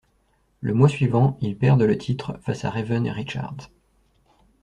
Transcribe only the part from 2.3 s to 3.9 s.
face à Raven et Richards.